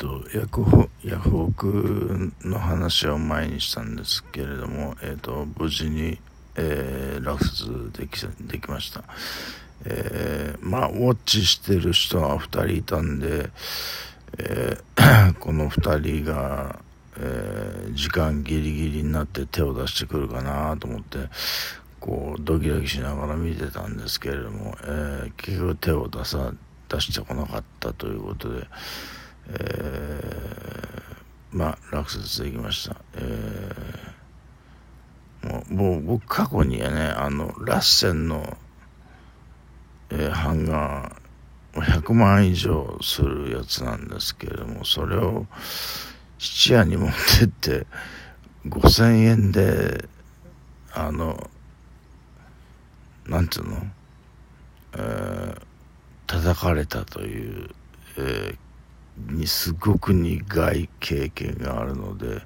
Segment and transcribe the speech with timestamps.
[0.00, 6.18] とヤフヤフオクの話を前にしたんですけれども、えーと、無事に、
[6.56, 9.04] えー、落札できできました、
[9.84, 13.50] えー、まあウォッチしてる人が2人いたんで、
[14.38, 16.80] えー、 この2人が、
[17.18, 21.18] え、時間ギリギリになって手を出してくるかなと思って
[21.98, 26.54] こうドキドキしながら見てたんですけれども、え、結局手を出さ
[26.88, 28.66] 出してこなかったということで、
[29.52, 38.56] えー、まあ落札できました、えー、もうもう僕過去にはねあのラッセンの、
[40.10, 41.16] えー、版が
[41.74, 45.46] 100万以上するやつなんですけれどもそれを
[46.38, 47.86] 質屋に持ってって
[48.66, 50.08] 5000円で
[50.92, 51.48] あの
[53.26, 53.76] なんつうの、
[54.94, 55.62] えー、
[56.26, 57.70] 叩かれたという、
[58.18, 58.56] えー、
[59.16, 62.40] にすごく苦い経験があるので、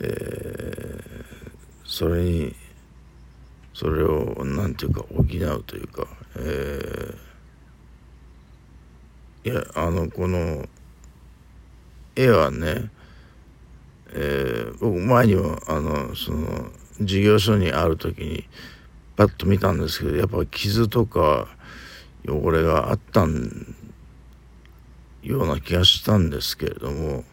[0.00, 1.24] えー、
[1.84, 2.54] それに
[3.72, 6.06] それをなんていうか補うというか、
[6.36, 10.66] えー、いやあのこの
[12.14, 12.90] 絵はね、
[14.12, 18.44] えー、僕前にもあのその事業所にある時に
[19.16, 21.48] パッと見たんですけどやっぱ傷とか
[22.26, 23.74] 汚れがあったん
[25.24, 27.24] ような気がしたんですけれども、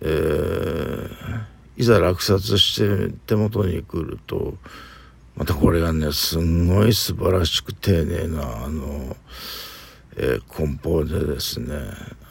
[0.00, 1.08] えー、
[1.76, 4.54] いざ落札して手元に来ると
[5.36, 9.16] またこれがねすんごい素晴らしく丁寧なあの、
[10.16, 11.74] えー、梱包でですね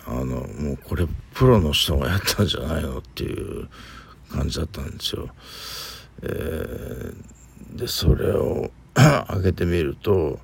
[0.06, 3.68] あのもうこれプロの人がやったんじゃないのっていう
[4.30, 5.30] 感じだったんですよ。
[6.24, 10.40] えー、でそれを 開けてみると、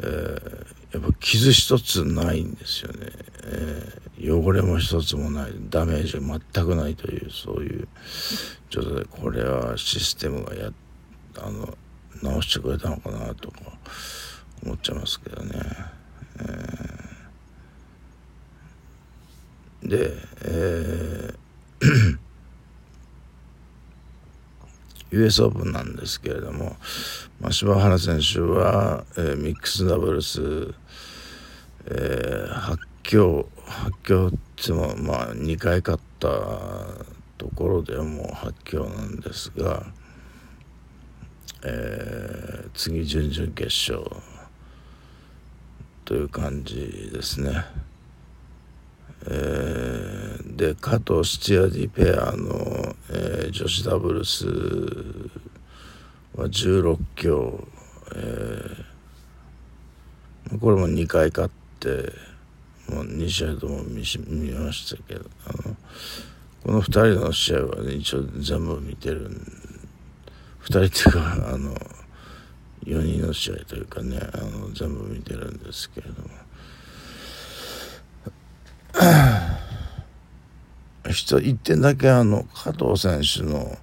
[0.00, 0.66] えー、
[0.98, 3.06] やっぱ傷一つないんですよね、
[3.44, 7.88] えー、汚れも一つもないダメージが全くないというそういう
[8.68, 10.70] ちょっとこれはシステムがや
[11.36, 11.78] あの
[12.20, 13.60] 直してくれたのかなとか
[14.64, 15.52] 思っちゃいますけどね、
[16.40, 20.12] えー、で、
[20.42, 21.37] えー
[25.10, 26.76] US オープンなんですけれども、
[27.40, 30.74] まあ、柴原選手は、えー、ミックスダブルス、
[31.86, 36.28] えー、発狂発狂ってもまあ2回勝った
[37.38, 39.86] ところでもう発狂なんですが、
[41.64, 44.04] えー、次準々決勝
[46.04, 47.64] という感じですね。
[49.26, 49.97] えー、
[50.58, 54.44] で加藤七夜ディペアの、えー、女子ダブルス
[56.34, 57.64] は16強、
[58.16, 62.12] えー、これも2回勝って
[62.92, 65.76] もう2試合とも見見ましたけどあの
[66.64, 71.72] この2人の試合は、ね、一応全部見てる2人っていうかあの
[72.84, 76.27] 4人の試合というかねあの全部見てるんですけれども。
[81.10, 83.78] 一点だけあの加藤選手の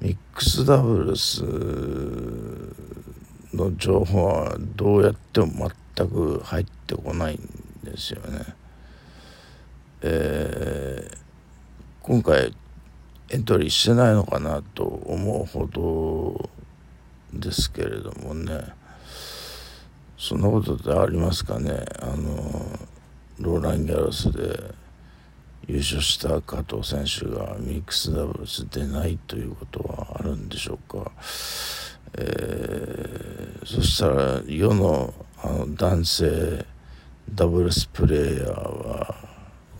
[0.00, 1.42] ミックスダブルス
[3.54, 7.38] の情報はどうやっても全く入ってこないん
[7.82, 8.54] ですよね。
[10.02, 11.16] えー、
[12.02, 12.54] 今回
[13.30, 16.50] エントリーしてないのかなと思うほど
[17.32, 18.60] ですけれどもね。
[20.16, 21.84] そんなことってありますかね？
[22.00, 22.78] あの
[23.40, 24.87] ローランギャロスで。
[25.68, 31.12] 優勝した加藤選手がミックスダブルス出ないということはあるんでしょうか、
[32.14, 36.64] えー、そしたら世のあの男性
[37.32, 39.14] ダブルスプレーヤーは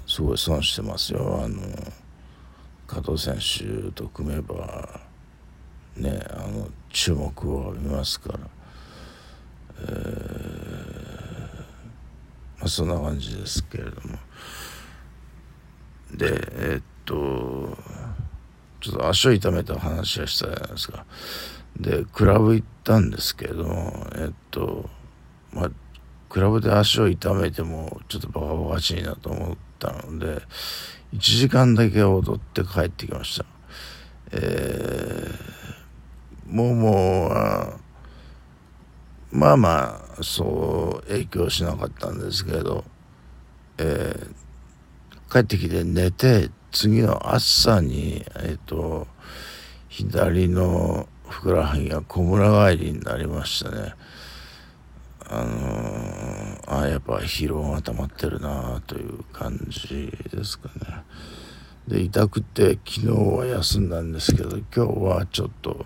[0.06, 1.41] すごい損してますよ。
[1.43, 1.59] あの
[2.87, 5.00] 加藤選手と組めば
[5.97, 8.38] ねあの注目を浴びますから、
[9.81, 9.88] えー
[12.59, 14.19] まあ、そんな感じですけれども。
[16.19, 17.79] でえー、っと
[18.81, 21.06] ちょっと足を痛めた話はしたじゃないですか。
[21.79, 23.65] でクラブ行ったんですけど
[24.17, 24.91] えっと
[25.53, 25.70] まあ
[26.29, 30.43] クラブで足を痛めてもちょっとバカバカしいなと思ったので
[31.15, 33.47] 1時間だけ踊って帰ってきました。
[34.32, 37.29] えー、もも
[39.32, 42.85] うまあまあそう影響しなかったんですけど
[43.79, 44.47] えー
[45.30, 49.06] 帰ってきて寝て、次の朝に、えっ、と、
[49.88, 53.94] 左のふくらはぎが小村返りになりましたね。
[55.30, 61.02] あのー、あやっぱ疲労が溜まってるなという感じですかね
[61.86, 65.84] で痛くて昨日は休んだんですけど今日はちょっと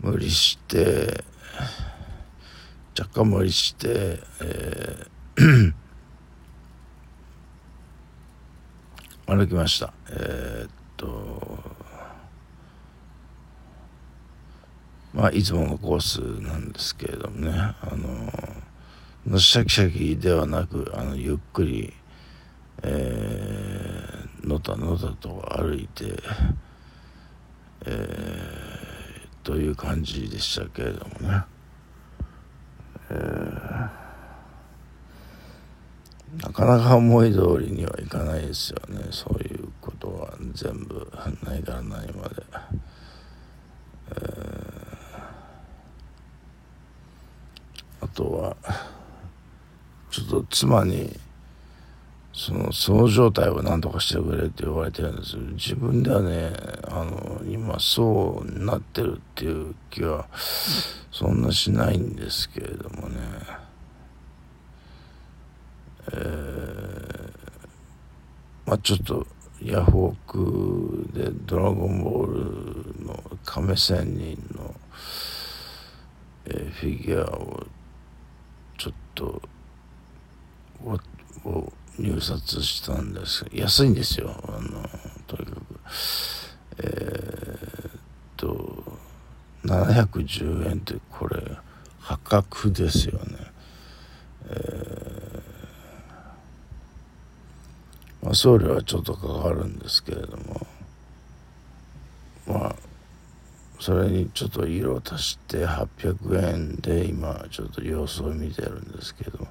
[0.00, 1.24] 無理して
[2.96, 5.81] 若干無理して、えー
[9.34, 9.94] 歩きました。
[10.10, 11.58] えー、っと
[15.14, 17.50] まあいつものコースなんですけれどもね。
[17.52, 17.76] あ
[19.26, 21.94] のシャキシャキではなくあのゆっくり
[22.82, 26.20] えー、のたのたと歩いて
[27.84, 31.44] えー、という感じでしたけれどもね
[33.10, 34.02] えー
[36.40, 39.06] なかなか思い通りにはいかないですよね。
[39.10, 41.10] そういうことは全部
[41.44, 42.42] ないからないまで、
[44.10, 48.56] えー、あとは
[50.10, 51.18] ちょっと妻に
[52.32, 55.36] そのその状態を何とかしてくれって言われてるんです。
[55.36, 56.52] よ自分ではね
[56.88, 60.26] あの今そうなってるっていう気は
[61.10, 63.18] そんなしないんですけれどもね
[66.10, 69.26] えー、まあちょっと
[69.62, 74.74] ヤフオクで「ドラゴンボール」の亀仙人の、
[76.46, 77.66] えー、フィギュアを
[78.78, 79.42] ちょっと
[81.44, 84.34] を入札したんです安いんですよ。
[84.48, 84.88] あの
[85.26, 85.60] とにかく
[86.78, 88.00] えー、っ
[88.38, 88.98] と
[89.66, 91.58] 710円ってこれ
[92.00, 93.41] 破格ですよね。
[98.34, 100.66] 送料はちょっとかかるんですけれども。
[102.46, 102.76] まあ
[103.82, 109.48] それにちょっと色を足して800円で今ちょっと様子を見てるんですけど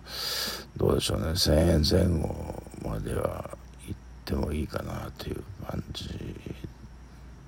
[0.78, 1.32] どうでしょうね。
[1.32, 6.08] 1000円前後までは行ってもいいかなという感じ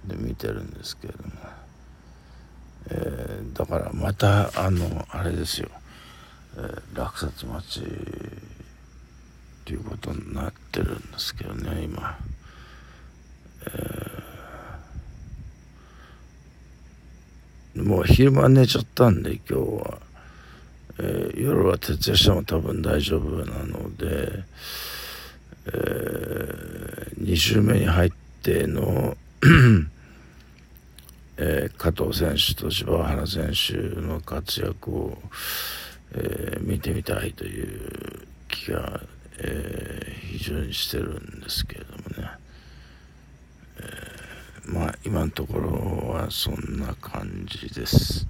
[0.05, 1.31] で見てるんですけれども、
[2.89, 5.69] えー、だからまたあのあれですよ、
[6.57, 7.83] えー、落札待ちっ
[9.63, 12.17] ていうことになっててるんですけどね今、
[13.67, 19.99] えー、もう昼間寝ちゃったんで今日は、
[20.99, 24.43] えー、夜は徹夜しても多分大丈夫なので、
[25.67, 28.11] えー、2週目に入っ
[28.41, 29.15] ての
[31.35, 35.17] えー、加藤選手と柴原選手の活躍を、
[36.13, 39.01] えー、見てみたいという気が
[39.39, 42.29] えー、準してるんですけれどもね、
[43.77, 45.69] えー、まあ今のところ
[46.09, 48.27] はそんな感じです。